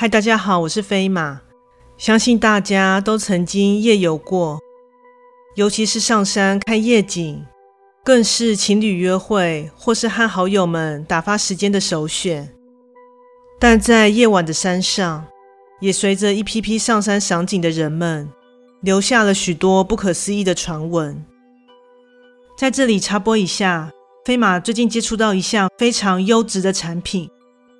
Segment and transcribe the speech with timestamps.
[0.00, 1.42] 嗨，大家好，我是飞马。
[1.98, 4.58] 相信大家都曾经夜游过，
[5.56, 7.44] 尤其是上山看夜景，
[8.02, 12.50] 更是情侣约会或是和好友们打发时间的首选。
[13.58, 15.26] 但在夜晚的山上，
[15.80, 18.26] 也随着一批批上山赏景的人们，
[18.80, 21.22] 留下了许多不可思议的传闻。
[22.56, 23.90] 在这里插播一下，
[24.24, 27.28] 飞马最近接触到一项非常优质的产品，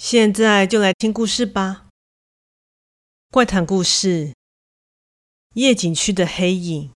[0.00, 1.86] 现在就来听故事吧。
[3.32, 4.32] 怪谈故事：
[5.54, 6.92] 夜景区的黑影。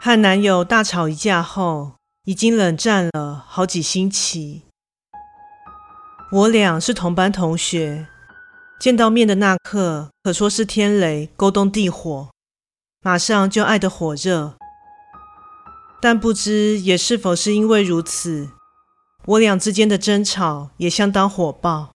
[0.00, 1.92] 和男友大吵一架后，
[2.24, 4.62] 已经冷战了好几星期。
[6.32, 8.08] 我俩是同班同学。
[8.80, 12.32] 见到面的那刻，可说是天雷勾动地火，
[13.00, 14.56] 马上就爱得火热。
[16.02, 18.50] 但不知也是否是因为如此，
[19.26, 21.92] 我俩之间的争吵也相当火爆。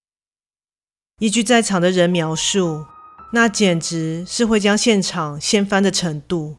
[1.20, 2.86] 依据在场的人描述，
[3.34, 6.56] 那简直是会将现场掀翻的程度。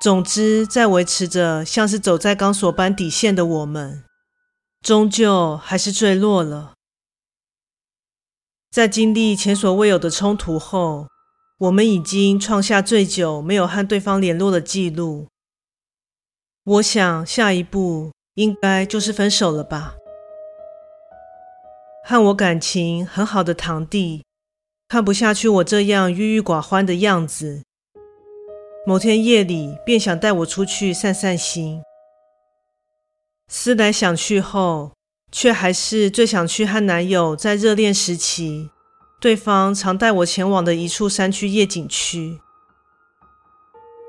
[0.00, 4.04] 总之，在维持着像是走在钢索般底线的我们，
[4.80, 6.74] 终究还是坠落了。
[8.70, 11.08] 在经历前所未有的冲突后，
[11.58, 15.26] 我们已经创下最久没有和对方联络的记录。
[16.62, 19.96] 我想下一步应该就是分手了吧。
[22.04, 24.24] 和我感情很好的堂弟，
[24.86, 27.64] 看不下去我这样郁郁寡欢的样子，
[28.86, 31.82] 某天夜里便想带我出去散散心。
[33.48, 34.92] 思来想去后，
[35.32, 38.70] 却还是最想去和男友在热恋时期，
[39.20, 42.38] 对方常带我前往的一处山区夜景区。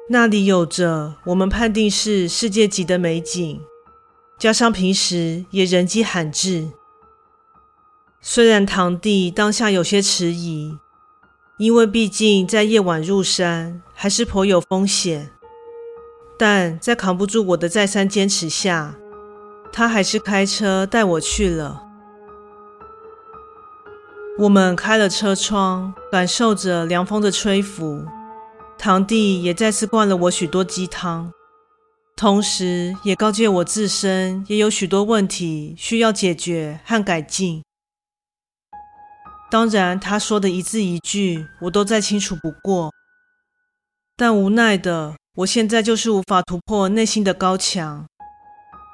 [0.10, 3.62] 那里有着我们判定是世界级的美景，
[4.40, 6.70] 加上平时也人迹罕至。
[8.22, 10.78] 虽然堂弟当下有些迟疑，
[11.58, 15.32] 因为毕竟在夜晚入山还是颇有风险，
[16.38, 18.96] 但在扛不住我的再三坚持下。
[19.72, 21.84] 他还是开车带我去了。
[24.40, 28.06] 我们开了车窗，感受着凉风的吹拂。
[28.78, 31.32] 堂弟也再次灌了我许多鸡汤，
[32.19, 37.63] 同时也告诫我自身也有许多问题需要解决和改进。
[39.50, 42.94] 当然，他说的一字一句我都再清楚不过，
[44.18, 48.06] 但无奈的，我现在就是无法突破内心的高墙。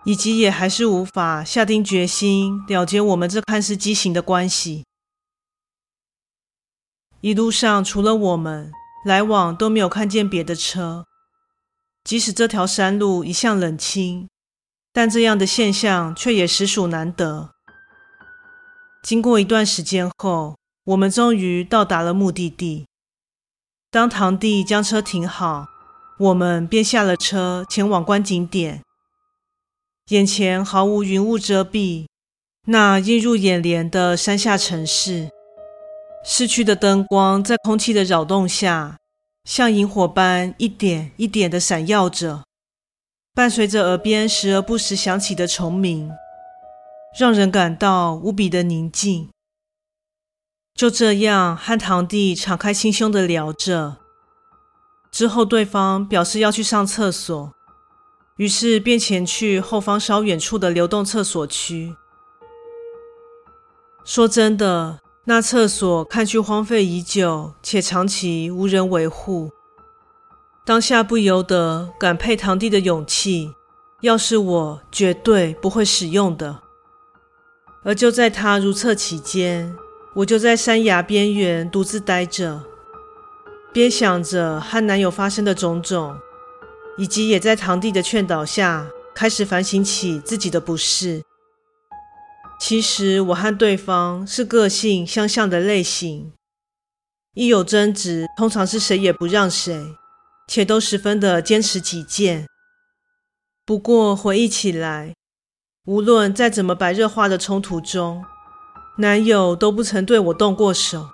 [0.04, 4.86] 以及也还是无法下定决心了结我们这看似畸形的关系。
[7.22, 8.72] 一路上除了我们
[9.04, 11.08] 来往都没有看见别的车，
[12.06, 14.30] 即使这条山路一向冷清，
[14.94, 17.50] 但这样的现象却也实属难得。
[19.04, 22.86] 经过一段时间后，我们终于到达了目的地。
[23.90, 25.66] 当堂弟将车停好，
[26.20, 28.84] 我们便下了车前往观景点。
[30.10, 32.06] 眼前毫无云雾遮蔽，
[32.68, 35.32] 那映入眼帘的山下城市，
[36.24, 39.00] 市区的灯光在空气的扰动下，
[39.46, 42.44] 像萤火般一点一点的闪耀着，
[43.36, 46.12] 伴随着耳边时而不时响起的虫鸣，
[47.20, 49.30] 让人感到无比的宁静。
[50.74, 53.98] 就这样和堂弟敞开心胸的聊着，
[55.12, 57.54] 之后对方表示要去上厕所。
[58.38, 61.96] 于是便前去后方稍远处的流动厕所区。
[64.04, 69.52] 说真的，那厕所看去荒废已久，且长期无人维护。
[70.64, 73.52] 当下不由得感佩堂弟的勇气，
[74.02, 76.60] 要是我绝对不会使用的。
[77.84, 79.76] 而就在他如厕期间，
[80.14, 82.62] 我就在山崖边缘独自待着，
[83.74, 86.16] 边想着和男友发生的种种。
[86.98, 91.24] 以及也在堂弟的劝导下，开始反省起自己的不是。
[92.60, 96.32] 其实我和对方是个性相像的类型，
[97.34, 99.96] 一有争执，通常是谁也不让谁，
[100.48, 102.48] 且都十分的坚持己见。
[103.66, 105.14] 不过回忆起来，
[105.86, 108.24] 无论在怎么白热化的冲突中，
[108.98, 111.10] 男友都不曾对我动过手。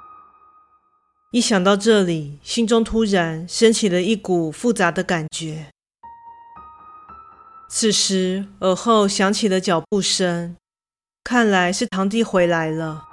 [1.32, 5.72] 一想到这里，心中突然升起了一股复杂的感觉。
[7.70, 10.58] 此时，耳后响起了脚步声，
[11.24, 13.04] 看来是堂弟回来了。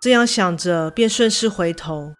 [0.00, 2.14] 这样想着，便顺势回头，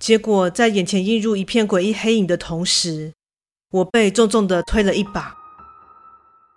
[0.00, 3.12] 结果在眼前映入一片诡异黑影的同时，
[3.70, 5.36] 我被重重的推了一把。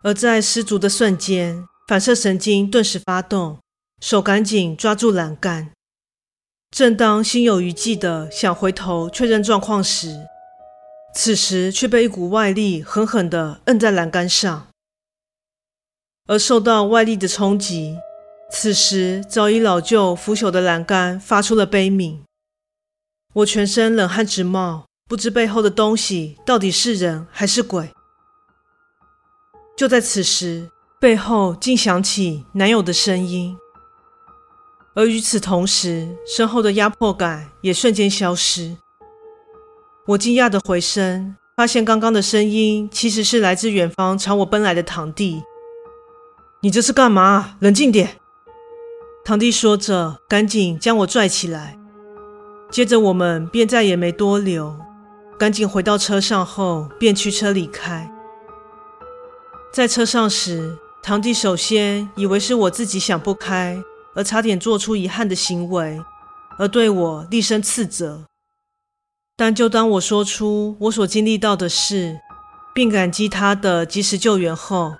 [0.03, 3.59] 而在失足的瞬间，反射神经顿时发动，
[4.01, 5.71] 手赶紧抓住栏杆。
[6.71, 10.27] 正当心有余悸的想回头确认状况时，
[11.13, 14.67] 此时却被一股外力狠狠地摁在栏杆上。
[16.27, 17.97] 而受到外力的冲击，
[18.49, 22.23] 此时早已老旧腐朽的栏杆发出了悲鸣。
[23.33, 27.91] 我全身冷汗直冒，不知背后的东西到底是人还是鬼。
[29.77, 33.55] 就在此时，背后竟响起男友的声音，
[34.95, 38.75] 而与此同时，身后的压迫感也瞬间消失。
[40.07, 45.43] 我惊讶的回身，发现刚刚的声音其实是来自远方朝我奔来的堂弟。
[46.65, 47.57] 你这是干嘛？
[47.59, 48.17] 冷静点！
[49.23, 51.77] 堂弟说着，赶紧将我拽起来。
[52.71, 54.75] 接着我们便再也没多留，
[55.37, 58.11] 赶紧回到车上后便驱车离开。
[59.71, 63.79] 在车上时，堂弟首先以为是我自己想不开，
[64.15, 66.01] 而差点做出遗憾的行为，
[66.57, 68.25] 而对我厉声斥责。
[69.37, 72.19] 但就当我说出我所经历到的事，
[72.73, 74.95] 并感激他的及时救援后，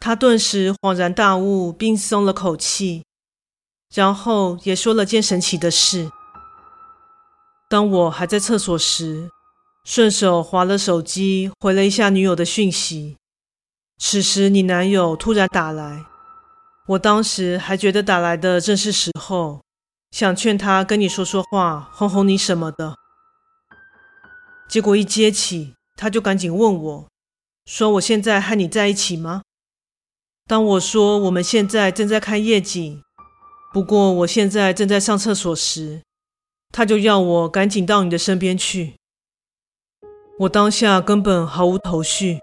[0.00, 3.04] 他顿时恍然大悟，并松了口气，
[3.94, 6.10] 然后也说了件神奇的事。
[7.68, 9.30] 当我还在厕所时，
[9.84, 13.18] 顺手划了手机，回了一下女友的讯息。
[13.98, 16.06] 此时，你男友突然打来，
[16.86, 19.60] 我当时还觉得打来的正是时候，
[20.10, 22.96] 想劝他跟你说说话，哄哄你什么的。
[24.66, 27.08] 结果一接起，他就赶紧问我，
[27.66, 29.42] 说我现在和你在一起吗？
[30.50, 33.04] 当我说我们现在正在看夜景，
[33.72, 36.02] 不过我现在正在上厕所时，
[36.72, 38.94] 他就要我赶紧到你的身边去。
[40.40, 42.40] 我当下根本毫无头绪。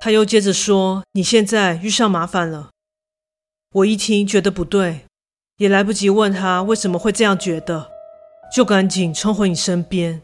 [0.00, 2.70] 他又接着说：“你现在遇上麻烦了。”
[3.76, 5.00] 我一听觉得不对，
[5.58, 7.90] 也来不及问他为什么会这样觉得，
[8.56, 10.22] 就赶紧冲回你身边。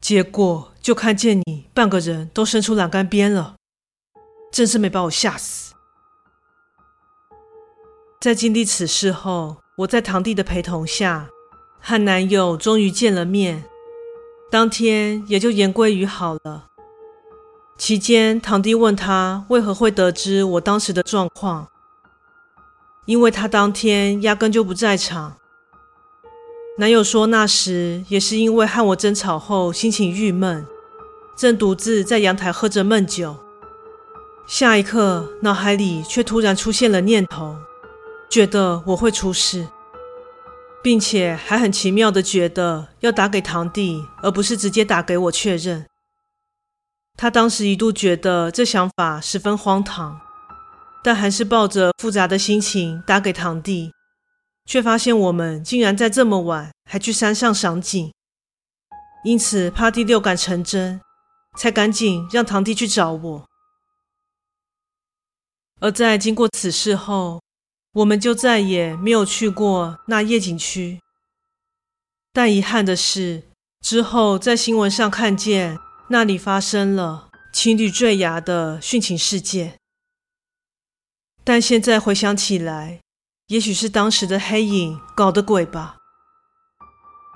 [0.00, 3.56] 结果就看见你半个人都伸出栏杆边了，
[4.52, 5.74] 真是没把我吓死。
[8.20, 11.28] 在经历此事后，我在堂弟的陪同下，
[11.80, 13.64] 和男友终于见了面，
[14.50, 16.66] 当天也就言归于好了。
[17.76, 21.68] 期间，堂弟问他为何会得知我当时的状况，
[23.04, 25.36] 因为他当天压根就不在场。
[26.78, 30.66] 男友说，那时也是因为和我争吵后心情郁闷，
[31.36, 33.36] 正独自在阳台喝着闷酒，
[34.48, 37.54] 下一刻脑海里却突然出现了念头，
[38.30, 39.68] 觉得我会出事，
[40.82, 45.84] 并且还很奇妙的觉得要打给堂弟，而不是直接打给我确认。
[47.14, 50.18] 他当时一度觉得这想法十分荒唐，
[51.04, 53.92] 但还是抱着复杂的心情打给堂弟，
[54.64, 58.10] 却发现我们竟然在这么晚还去山上赏景，
[59.24, 61.02] 因此怕第六感成真，
[61.58, 63.47] 才赶紧让堂弟去找我。
[65.80, 67.42] 而在经过此事后，
[67.92, 71.00] 我们就再也没有去过那夜景区。
[72.32, 73.44] 但遗憾的是，
[73.80, 75.78] 之后在新闻上看见。
[76.10, 79.78] 那里发生了情侣坠崖的殉情事件，
[81.44, 83.00] 但现在回想起来，
[83.48, 85.98] 也许是当时的黑影搞的鬼吧。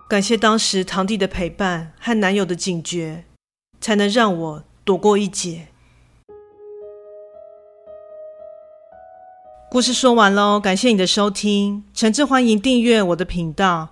[0.09, 3.27] 感谢当时堂弟的陪伴和男友的警觉，
[3.79, 5.69] 才能让我躲过一劫。
[9.73, 13.89] 故事说完喽，感谢你的收听，诚挚欢迎订阅我的频道。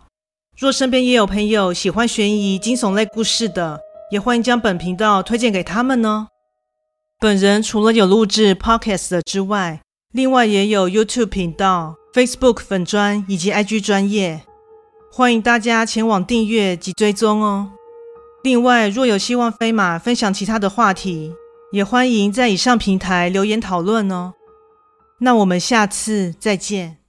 [0.58, 3.80] 若身边也有朋友喜欢悬疑惊悚类故事的，
[4.12, 6.26] 也欢迎将本频道推荐给他们呢。
[7.18, 9.80] 本人除了有录制 Podcast 的之外，
[10.12, 14.42] 另外也有 YouTube 频道、Facebook 粉专以及 IG 专业，
[15.10, 17.70] 欢迎大家前往订阅及追踪哦。
[18.44, 21.32] 另外，若有希望飞马分享其他的话题，
[21.72, 24.34] 也欢迎在以上平台留言讨论哦。
[25.21, 27.00] 那我们下次再见。